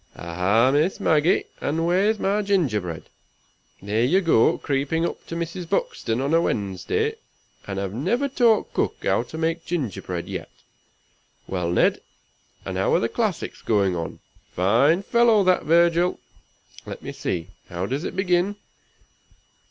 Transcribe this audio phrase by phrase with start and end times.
[0.15, 1.43] Aha, Miss Maggie!
[1.61, 3.03] and where's my gingerbread?
[3.83, 5.69] There you go, creeping up to Mrs.
[5.69, 7.17] Buxton on a Wednesday,
[7.67, 10.49] and have never taught Cook how to make gingerbread yet.
[11.45, 12.01] Well, Ned!
[12.65, 14.21] and how are the classics going on?
[14.53, 16.19] Fine fellow, that Virgil!
[16.87, 18.55] Let me see, how does it begin?